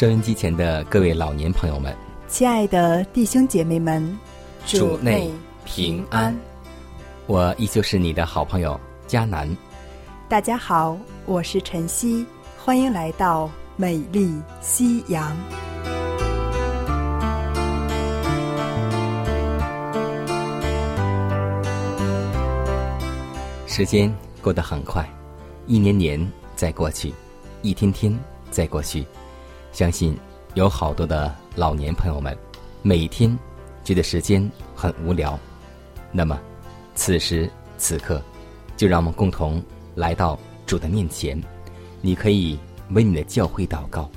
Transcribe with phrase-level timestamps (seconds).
[0.00, 1.94] 收音机前的各位老年朋友们，
[2.26, 4.18] 亲爱的弟兄姐妹们，
[4.64, 5.30] 主内
[5.66, 6.34] 平安。
[7.26, 9.54] 我依旧是你的好朋友佳南。
[10.26, 12.24] 大家好，我是晨曦，
[12.56, 15.36] 欢迎来到美丽夕阳。
[23.66, 25.06] 时间过得很快，
[25.66, 27.12] 一年年在过去，
[27.60, 28.18] 一天天
[28.50, 29.04] 在过去。
[29.72, 30.16] 相信
[30.54, 32.36] 有好多的老年朋友们，
[32.82, 33.36] 每天
[33.84, 35.38] 觉得时间很无聊。
[36.12, 36.38] 那么，
[36.94, 38.20] 此时此刻，
[38.76, 39.62] 就让我们共同
[39.94, 41.40] 来到主的面前。
[42.00, 42.58] 你可以
[42.90, 44.10] 为你的教会祷告，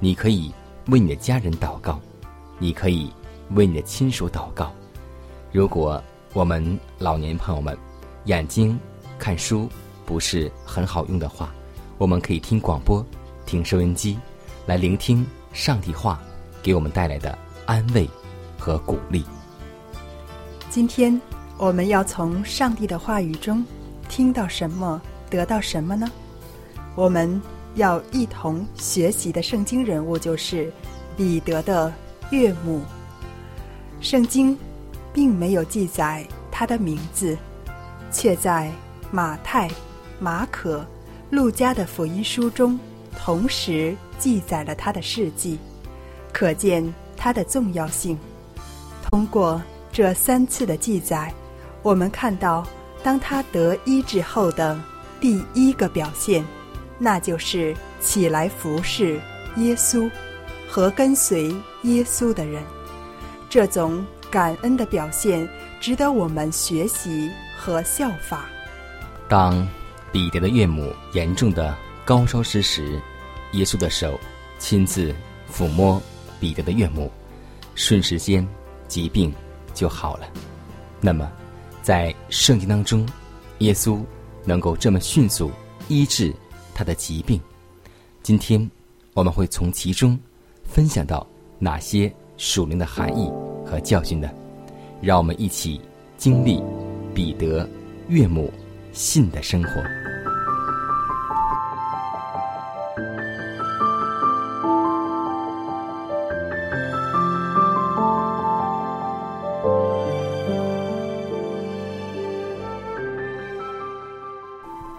[0.00, 0.52] 你可以
[0.88, 2.00] 为你的家人祷告，
[2.58, 3.12] 你可以
[3.50, 4.72] 为你的亲属祷告。
[5.52, 7.76] 如果我们老年朋友们
[8.24, 8.78] 眼睛
[9.18, 9.68] 看书
[10.04, 11.54] 不是很好用的话，
[11.96, 13.04] 我们可以听广播，
[13.46, 14.18] 听收音机。
[14.66, 16.20] 来聆听上帝话
[16.60, 18.08] 给我们带来的安慰
[18.58, 19.24] 和鼓励。
[20.68, 21.18] 今天
[21.56, 23.64] 我们要从上帝的话语中
[24.08, 26.10] 听到什么，得到什么呢？
[26.96, 27.40] 我们
[27.76, 30.72] 要一同学习的圣经人物就是
[31.16, 31.92] 彼得的
[32.30, 32.82] 岳母。
[34.00, 34.58] 圣经
[35.14, 37.38] 并没有记载他的名字，
[38.10, 38.70] 却在
[39.12, 39.70] 马太、
[40.18, 40.84] 马可、
[41.30, 42.78] 路加的福音书中
[43.16, 43.96] 同时。
[44.18, 45.58] 记载了他的事迹，
[46.32, 46.82] 可见
[47.18, 48.18] 他的重要性。
[49.02, 49.60] 通过
[49.92, 51.30] 这三次的记载，
[51.82, 52.66] 我们看到，
[53.02, 54.80] 当他得医治后的
[55.20, 56.42] 第一个表现，
[56.98, 59.20] 那就是起来服侍
[59.56, 60.10] 耶稣
[60.66, 62.62] 和跟随耶稣的人。
[63.50, 65.46] 这种感恩的表现
[65.78, 68.46] 值得我们学习和效法。
[69.28, 69.68] 当
[70.10, 72.98] 彼得的岳母严重的高烧之时。
[73.52, 74.18] 耶稣的手
[74.58, 75.14] 亲自
[75.50, 76.02] 抚摸
[76.38, 77.10] 彼得的岳母，
[77.74, 78.46] 瞬时间
[78.88, 79.32] 疾病
[79.72, 80.26] 就好了。
[81.00, 81.30] 那么，
[81.80, 83.08] 在圣经当中，
[83.58, 84.04] 耶稣
[84.44, 85.50] 能够这么迅速
[85.88, 86.34] 医治
[86.74, 87.40] 他的疾病，
[88.22, 88.68] 今天
[89.14, 90.18] 我们会从其中
[90.64, 91.26] 分享到
[91.58, 93.30] 哪些属灵的含义
[93.64, 94.28] 和教训呢？
[95.00, 95.80] 让我们一起
[96.18, 96.62] 经历
[97.14, 97.66] 彼得
[98.08, 98.52] 岳母
[98.92, 100.05] 信的生活。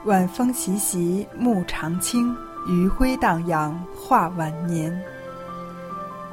[0.07, 2.34] 晚风习习，木长青；
[2.66, 4.97] 余晖荡漾，画晚年。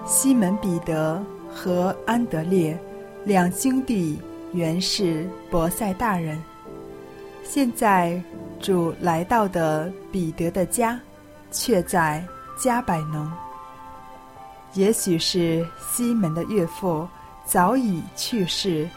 [0.06, 1.20] 西门彼得
[1.52, 2.78] 和安德烈
[3.24, 6.40] 两兄弟原是伯赛大人，
[7.42, 8.22] 现在
[8.60, 10.96] 主来到的彼得的家，
[11.50, 12.24] 却在
[12.56, 13.28] 加百农。
[14.74, 17.08] 也许是西门的岳父
[17.44, 18.88] 早已去世，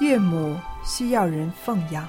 [0.00, 2.04] 岳母需要人奉养。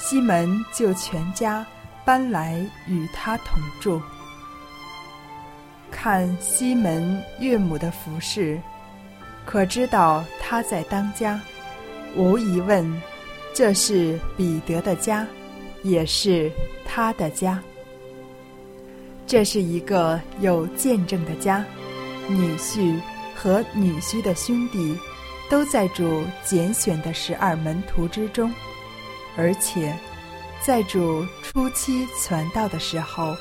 [0.00, 1.64] 西门就全家
[2.06, 4.00] 搬来与他同住。
[5.90, 8.58] 看西门岳母的服饰，
[9.44, 11.38] 可知道他在当家。
[12.16, 13.00] 无疑问，
[13.52, 15.26] 这是彼得的家，
[15.82, 16.50] 也是
[16.84, 17.62] 他的家。
[19.26, 21.64] 这是一个有见证的家，
[22.26, 22.98] 女婿
[23.36, 24.96] 和女婿的兄弟
[25.50, 28.50] 都在主拣选的十二门徒之中。
[29.36, 29.96] 而且，
[30.64, 33.34] 在主初期传道的时候，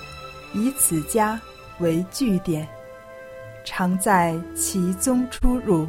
[0.53, 1.39] 以此家
[1.79, 2.67] 为据点，
[3.65, 5.87] 常在其中出入。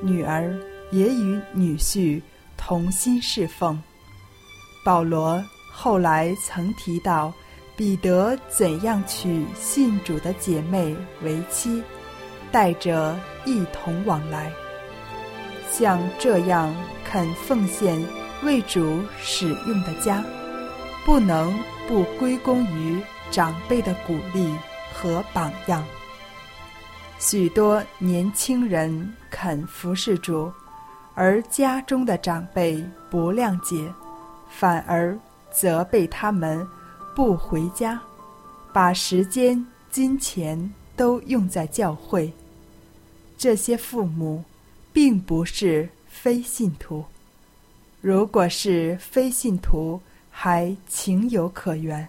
[0.00, 0.52] 女儿
[0.90, 2.20] 也与女婿
[2.56, 3.80] 同心侍奉。
[4.84, 5.42] 保罗
[5.72, 7.32] 后来曾提到，
[7.76, 11.82] 彼得怎样娶信主的姐妹为妻，
[12.50, 14.50] 带着一同往来。
[15.70, 16.74] 像这样
[17.04, 18.04] 肯奉献
[18.44, 20.24] 为主使用的家，
[21.04, 21.56] 不能
[21.86, 23.00] 不归功于
[23.30, 24.54] 长辈的鼓励
[24.92, 25.84] 和榜样。
[27.18, 30.52] 许多年轻人肯服侍主，
[31.14, 33.92] 而家中的长辈不谅解，
[34.50, 35.18] 反而
[35.50, 36.66] 责备他们
[37.14, 38.00] 不回家，
[38.72, 42.32] 把时间、金钱都用在教会。
[43.36, 44.42] 这些父母。
[44.92, 47.02] 并不是非信徒。
[48.02, 52.06] 如果是非信徒，还情有可原。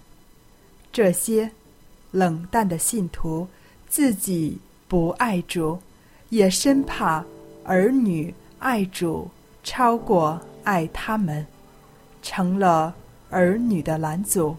[0.91, 1.51] 这些
[2.09, 3.47] 冷淡的信徒，
[3.87, 4.57] 自己
[4.87, 5.77] 不爱主，
[6.29, 7.23] 也生怕
[7.63, 9.29] 儿女爱主
[9.63, 11.45] 超过爱他们，
[12.23, 12.91] 成了
[13.29, 14.57] 儿女的拦阻。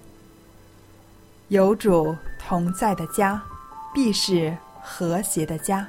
[1.48, 3.42] 有主同在的家，
[3.92, 5.84] 必是和谐的家。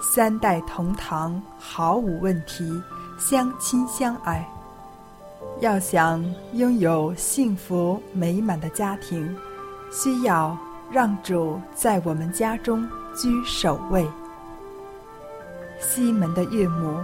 [0.00, 2.80] 三代同堂毫无问题，
[3.18, 4.48] 相亲相爱。
[5.60, 6.24] 要想
[6.54, 9.36] 拥有幸福美满的家庭，
[9.92, 10.56] 需要
[10.90, 14.06] 让主在我们家中居首位。
[15.78, 16.98] 西门的岳母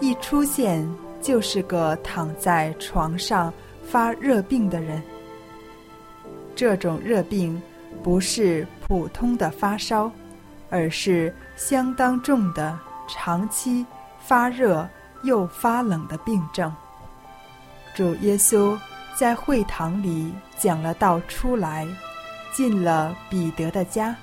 [0.00, 0.88] 一出现
[1.20, 3.52] 就是个躺在床上
[3.84, 5.02] 发热病的人。
[6.54, 7.60] 这种热病
[8.02, 10.10] 不是普通的发烧。
[10.72, 12.78] 而是相当重的
[13.08, 13.84] 长期
[14.20, 14.88] 发热
[15.24, 16.72] 又发冷的病症。
[18.00, 18.78] 主耶稣
[19.14, 21.86] 在会堂里讲了道出来，
[22.50, 24.16] 进了彼得的家，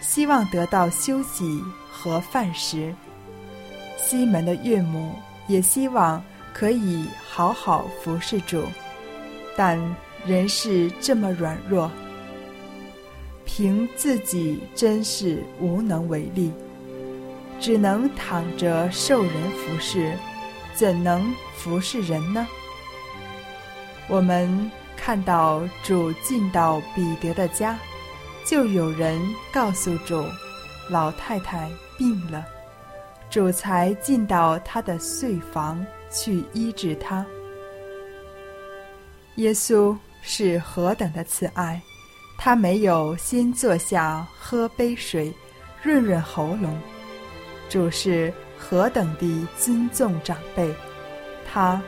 [0.00, 1.62] 希望得到休息
[1.92, 2.94] 和饭食。
[3.98, 5.14] 西门的岳母
[5.48, 6.24] 也希望
[6.54, 8.64] 可以好好服侍主，
[9.54, 9.78] 但
[10.24, 11.90] 人是这么软弱。
[13.44, 16.50] 凭自己真是无能为力，
[17.60, 20.16] 只能躺着受人服侍，
[20.74, 22.48] 怎能服侍人呢？
[24.10, 27.78] 我们看到主进到彼得的家，
[28.44, 29.20] 就有人
[29.52, 30.24] 告诉主，
[30.88, 32.44] 老太太病了，
[33.30, 37.24] 主才进到他的睡房去医治他。
[39.36, 41.80] 耶稣是何等的慈爱！
[42.36, 45.32] 他没有先坐下喝杯水，
[45.82, 46.76] 润润喉咙。
[47.68, 50.68] 主是何等的尊重长辈，
[51.46, 51.80] 他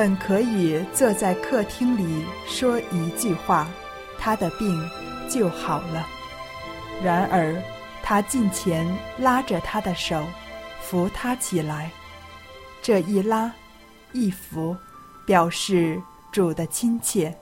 [0.00, 3.68] 本可以坐在客厅里说一句话，
[4.18, 4.82] 他的病
[5.28, 6.06] 就好了。
[7.04, 7.62] 然而，
[8.02, 10.24] 他近前拉着他的手，
[10.80, 11.90] 扶他起来。
[12.80, 13.52] 这一拉，
[14.14, 14.74] 一扶，
[15.26, 16.00] 表示
[16.32, 17.36] 主的亲切，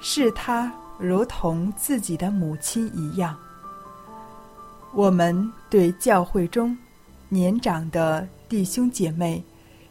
[0.00, 0.72] 是他。
[0.98, 3.36] 如同自己的母亲一样，
[4.92, 6.76] 我们对教会中
[7.28, 9.44] 年长的弟兄姐妹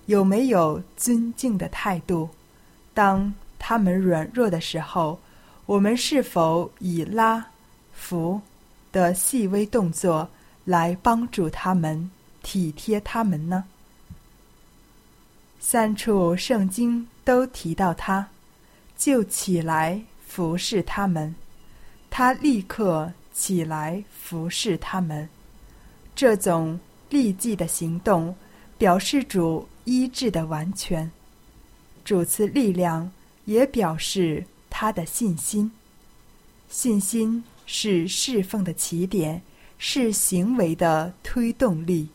[0.06, 2.30] 有没有尊敬的态度？
[2.94, 5.20] 当他们软弱的时候，
[5.66, 7.46] 我们是否以拉、
[7.94, 8.42] 扶
[8.92, 10.28] 的细微动作
[10.66, 12.10] 来帮助他们、
[12.42, 13.64] 体贴他们呢？
[15.60, 18.28] 三处圣经都提到他，
[18.98, 20.02] 就起来。
[20.26, 21.36] 服侍他们，
[22.10, 25.30] 他立刻起来服侍他们。
[26.16, 28.36] 这种立即的行动，
[28.76, 31.12] 表示主医治的完全。
[32.04, 33.12] 主赐力量，
[33.46, 35.72] 也表示他的信心。
[36.70, 39.42] 信心是侍奉的起点，
[39.78, 42.10] 是行为的推动力。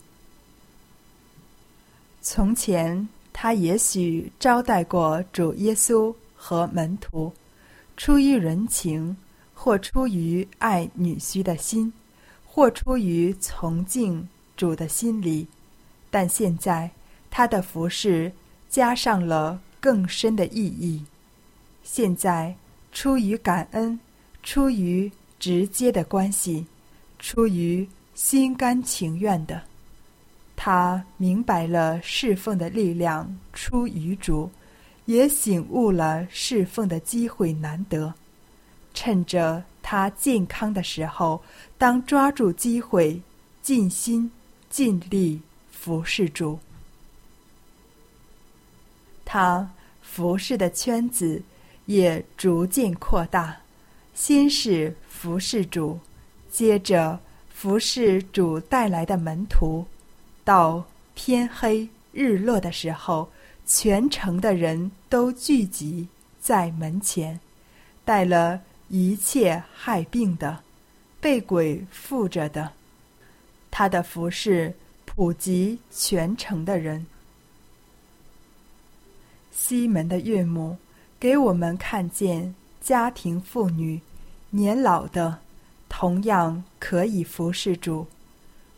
[2.21, 7.33] 从前，他也许招待过主耶稣和门徒。
[7.97, 9.17] 出于人情，
[9.55, 11.93] 或出于爱女婿的心，
[12.47, 15.47] 或出于从敬主的心理，
[16.11, 16.91] 但现在
[17.39, 18.33] 他的服饰
[18.69, 21.05] 加上了更深的意义。
[21.85, 22.53] 现在
[22.91, 23.97] 出于感恩，
[24.43, 26.67] 出于直接的关系，
[27.21, 29.63] 出于心甘情愿的，
[30.57, 34.51] 他明白了侍奉的力量出于主。
[35.05, 38.13] 也醒悟了侍奉的机会难得，
[38.93, 41.41] 趁着他健康的时候，
[41.79, 43.23] 当抓住机会，
[43.63, 44.29] 尽心
[44.69, 45.41] 尽力
[45.71, 46.59] 服侍主。
[49.31, 49.71] 他
[50.01, 51.43] 服侍的圈子
[51.85, 53.55] 也逐渐扩大，
[54.15, 56.01] 先是服侍主，
[56.51, 57.21] 接着
[57.51, 59.85] 服侍主带来的门徒，
[60.45, 60.83] 到
[61.15, 63.29] 天黑日落的时候。
[63.67, 66.09] 全城的人都聚集
[66.41, 67.39] 在门前，
[68.03, 68.59] 带了
[68.89, 70.61] 一切害病的、
[71.21, 72.73] 被鬼附着的。
[73.71, 77.05] 他的服饰普及全城的人。
[79.59, 80.77] 西门的岳母
[81.19, 84.01] 给我们看见家庭妇女、
[84.51, 85.37] 年老的，
[85.89, 88.07] 同样可以服侍主。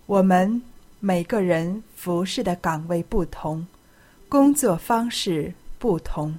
[0.06, 0.60] 我们
[0.98, 3.64] 每个人服侍的岗位不同，
[4.26, 6.34] 工作方式不同，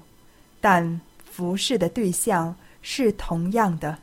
[0.60, 3.96] 但服侍的对象是同样的，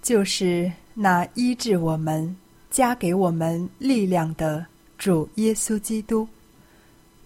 [0.00, 2.34] 就是那医治我们、
[2.70, 4.64] 加给我们力量的
[4.96, 6.26] 主耶稣基督。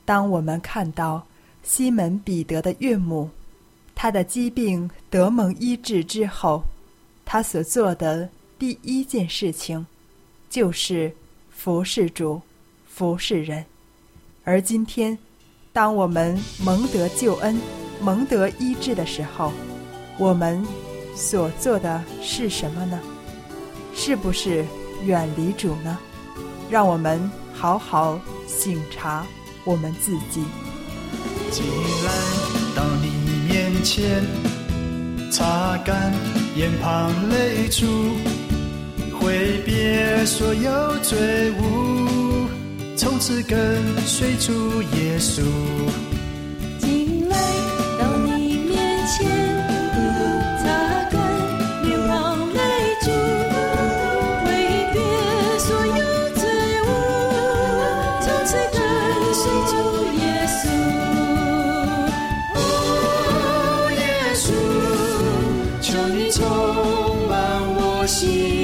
[0.06, 1.24] 当我们看到
[1.62, 3.30] 西门彼得的岳母，
[3.94, 6.62] 他的疾病得蒙医治之后，
[7.24, 8.28] 他所做的
[8.58, 9.86] 第一件事情，
[10.50, 11.12] 就是
[11.50, 12.40] 服侍主、
[12.86, 13.64] 服侍人。
[14.44, 15.16] 而今天，
[15.72, 17.56] 当我们蒙得救恩、
[18.00, 19.52] 蒙得医治的时候，
[20.18, 20.64] 我们
[21.14, 23.00] 所做的是什么呢？
[23.94, 24.64] 是不是
[25.04, 25.98] 远离主呢？
[26.68, 29.24] 让我们好好省察
[29.64, 30.42] 我们自己。
[31.52, 32.10] 进来
[32.74, 33.12] 到你
[33.46, 34.24] 面前，
[35.30, 36.10] 擦干
[36.56, 38.16] 眼旁泪珠，
[39.20, 42.48] 挥别所有罪恶，
[42.96, 45.42] 从此跟随主耶稣。
[68.06, 68.61] 心，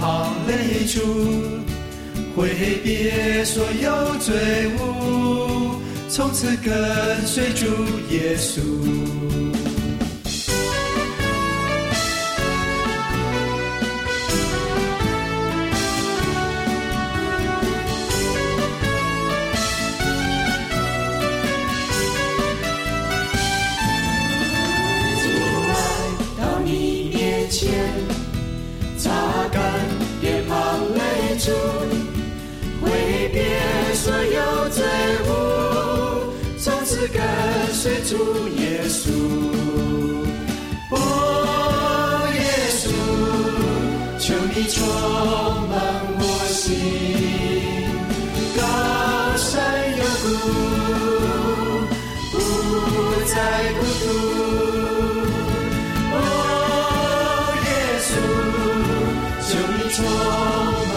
[0.00, 1.00] 脸庞泪珠，
[2.34, 2.48] 挥
[2.82, 4.34] 别所有罪
[4.78, 5.76] 恶，
[6.08, 7.66] 从此跟随主
[8.10, 8.60] 耶稣。
[37.82, 38.12] 随主
[38.58, 39.08] 耶稣。
[40.90, 40.96] 哦，
[42.34, 42.38] 耶
[42.76, 42.84] 稣，
[44.18, 44.76] 求你充
[45.66, 45.72] 满
[46.18, 46.68] 我心，
[48.54, 48.60] 高
[49.38, 49.48] 山
[49.96, 50.28] 有谷，
[52.32, 52.34] 不
[53.24, 53.34] 再
[53.78, 54.04] 孤独。
[56.12, 56.18] 哦，
[57.64, 57.68] 耶
[58.04, 58.12] 稣，
[59.48, 59.98] 求你充
[60.92, 60.94] 满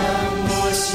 [0.50, 0.92] 我心，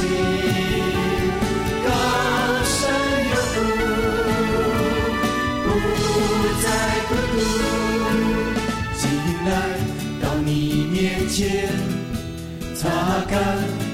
[12.75, 12.88] 擦
[13.30, 13.37] 干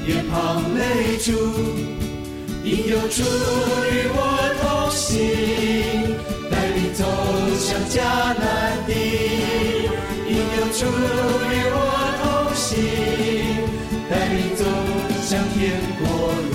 [0.06, 1.32] 脸庞泪珠，
[2.62, 4.18] 因有主与我
[4.62, 4.62] 同
[4.92, 5.18] 行，
[6.48, 7.04] 带领走
[7.58, 7.98] 向迦
[8.38, 8.42] 南
[8.86, 8.90] 地。
[10.28, 10.38] 因有
[10.72, 11.76] 主与我
[12.22, 12.24] 同
[12.54, 12.72] 行，
[14.08, 14.62] 带领走
[15.22, 15.58] 向天
[15.98, 16.02] 国
[16.52, 16.54] 路。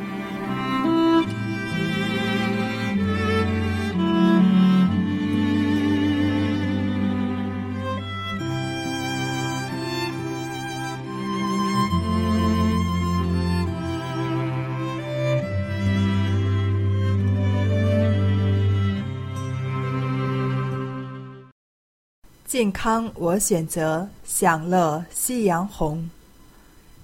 [22.51, 26.09] 健康我选择，享乐夕阳红。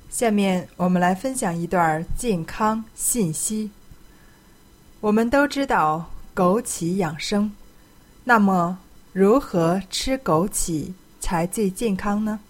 [0.09, 3.71] 下面我们来分享一段健康信息。
[4.99, 7.49] 我们都知道枸杞养生，
[8.25, 8.77] 那么
[9.13, 12.41] 如何吃枸杞才最健康呢？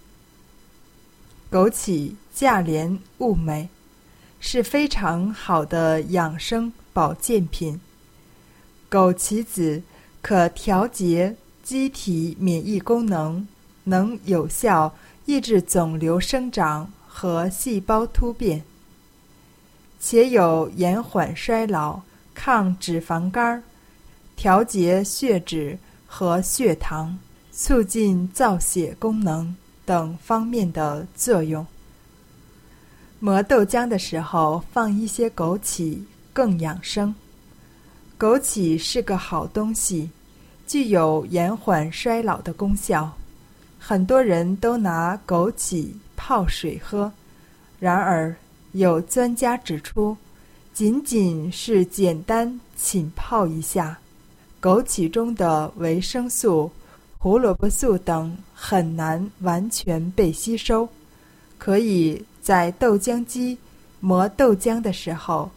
[1.52, 3.68] 枸杞价廉物美，
[4.40, 7.80] 是非常好的养生保健品。
[8.90, 9.80] 枸杞子
[10.20, 11.36] 可调节
[11.68, 13.46] 机体免疫功能，
[13.84, 14.90] 能有效
[15.26, 18.64] 抑制肿瘤生长和细胞突变，
[20.00, 22.00] 且有延缓衰老、
[22.34, 23.62] 抗脂肪肝、
[24.34, 27.18] 调节血脂和血糖、
[27.52, 31.66] 促进造血功能等方面的作用。
[33.20, 35.98] 磨豆浆的时候放一些枸杞，
[36.32, 37.14] 更养生。
[38.18, 40.10] 枸杞是个好东西，
[40.68, 43.10] 具有延缓衰老的功效。
[43.78, 47.10] 很多人都拿枸杞泡水喝，
[47.80, 48.36] 然而
[48.72, 50.16] 有专家指出，
[50.74, 53.98] 仅仅是简单浸泡一下，
[54.60, 56.70] 枸杞中的维生素、
[57.18, 60.88] 胡萝卜素等很难完全被吸收。
[61.56, 63.56] 可以在豆浆机
[64.00, 65.50] 磨豆浆的时候。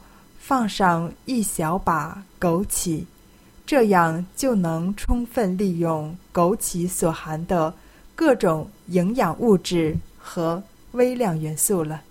[0.43, 3.05] 放上一小把枸杞，
[3.71, 7.73] 这样就能充分利用枸杞所含的
[8.15, 10.61] 各种营养物质和
[10.91, 12.01] 微量元素了。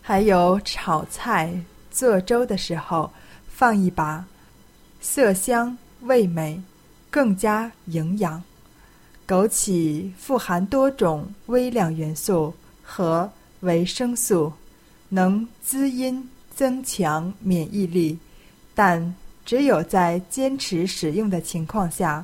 [0.00, 1.52] 还有炒菜、
[1.90, 3.10] 做粥的时候
[3.48, 4.24] 放一把，
[5.00, 6.62] 色香味美，
[7.10, 8.40] 更加营养。
[9.26, 12.54] 枸杞富含多种微量元素
[12.84, 13.28] 和
[13.62, 14.52] 维生素，
[15.08, 16.30] 能滋阴。
[16.54, 18.16] 增强免疫力，
[18.76, 19.14] 但
[19.46, 22.22] 只有在坚持使用的情况下，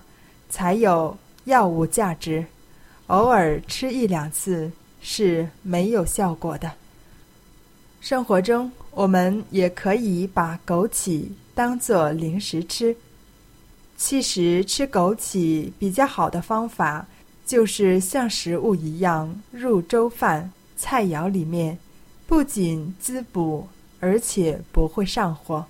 [0.50, 2.44] 才有药物价值。
[3.06, 6.70] 偶尔吃一两次是没有效果的。
[8.00, 12.94] 生活中，我们也可以把枸杞当做零食吃。
[13.96, 17.06] 其实，吃枸杞比较好的方法，
[17.46, 21.78] 就是像食物一样入粥饭、菜肴里面，
[22.26, 23.66] 不仅滋补。
[24.04, 25.64] 而且不会上火。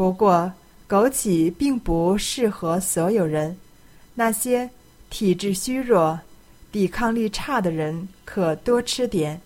[0.00, 0.50] 不过，
[0.88, 3.54] 枸杞并不适合所有人，
[4.14, 4.70] 那些
[5.10, 6.18] 体质虚弱、
[6.72, 9.38] 抵抗力差的人可多吃点，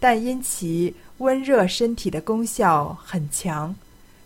[0.00, 3.72] 但因其温热身体的功效很强，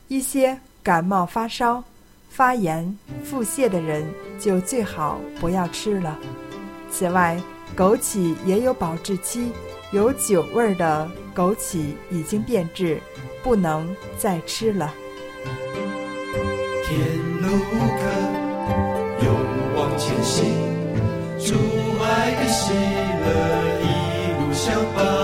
[0.08, 1.84] 一些感冒发烧、
[2.30, 6.18] 发炎、腹泻的人就最好不要吃了。
[6.90, 7.38] 此外，
[7.76, 9.52] 枸杞也有保质期。
[9.92, 12.98] 有酒味儿的枸杞已经变质，
[13.42, 14.94] 不能再吃了。
[16.88, 16.96] 天
[17.42, 17.46] 路
[18.00, 18.02] 可
[19.22, 19.26] 勇
[19.76, 20.36] 往前行，
[21.38, 21.52] 主
[22.02, 23.26] 爱的喜乐
[23.82, 23.86] 一
[24.40, 25.17] 路相伴。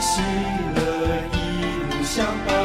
[0.00, 0.22] 喜
[0.76, 0.82] 乐
[1.34, 2.59] 一路相伴。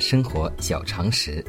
[0.00, 1.44] 生活小常识。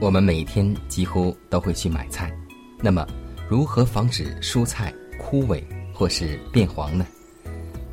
[0.00, 2.32] 我们每天几乎都会去买菜，
[2.80, 3.06] 那么
[3.48, 5.62] 如何防止蔬菜枯萎
[5.92, 7.06] 或是变黄呢？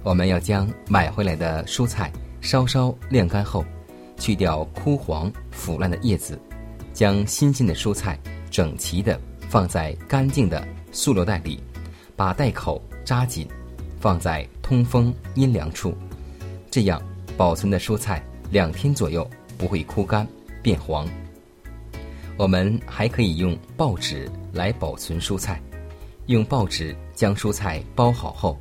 [0.03, 3.65] 我们要将买回来的蔬菜稍稍晾干后，
[4.17, 6.39] 去掉枯黄腐烂的叶子，
[6.93, 8.17] 将新鲜的蔬菜
[8.49, 9.19] 整齐的
[9.49, 11.59] 放在干净的塑料袋里，
[12.15, 13.45] 把袋口扎紧，
[13.99, 15.93] 放在通风阴凉处，
[16.71, 17.01] 这样
[17.35, 20.27] 保存的蔬菜两天左右不会枯干
[20.61, 21.07] 变黄。
[22.37, 25.61] 我们还可以用报纸来保存蔬菜，
[26.27, 28.59] 用报纸将蔬菜包好后，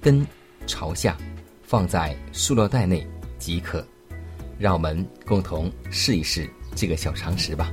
[0.00, 0.24] 根
[0.66, 1.16] 朝下，
[1.64, 3.04] 放在塑料袋内
[3.38, 3.84] 即可。
[4.58, 7.72] 让我们共同试一试这个小常识吧。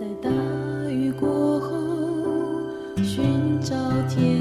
[0.00, 0.30] 在大
[0.88, 1.76] 雨过后，
[3.04, 3.76] 寻找
[4.08, 4.39] 天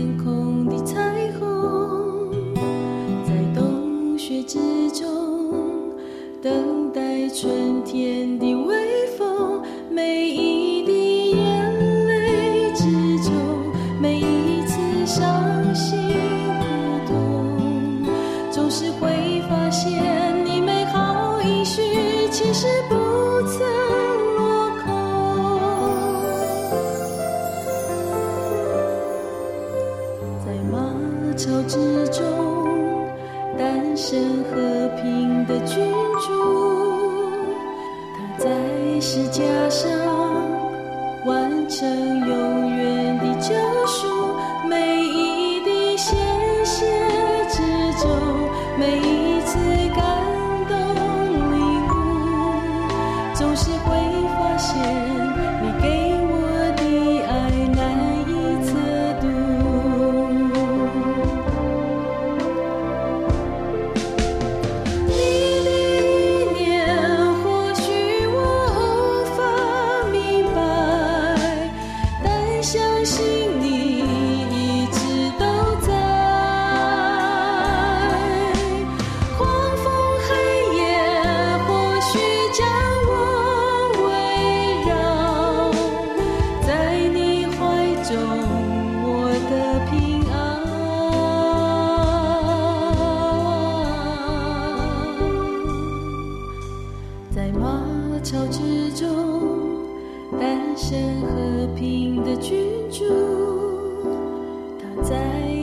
[48.80, 49.19] 每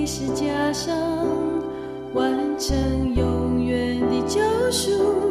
[0.07, 0.97] 是加上
[2.15, 4.41] 完成永远的救
[4.71, 5.26] 赎。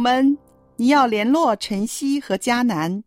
[0.00, 0.38] 们，
[0.76, 3.04] 你要联络晨曦和迦南，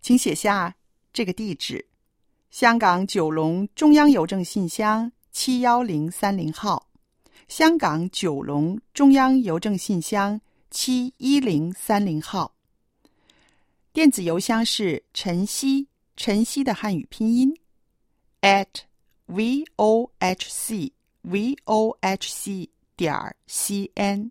[0.00, 0.74] 请写下
[1.12, 1.86] 这个地址：
[2.50, 6.88] 香港九龙中央邮政信箱七幺零三零号。
[7.46, 12.54] 香港九龙中央邮政信箱七一零三零号。
[13.92, 17.54] 电子邮箱是晨曦，晨曦的汉语拼音
[18.40, 18.66] at
[19.26, 24.30] v o h c v o h c 点儿 c n。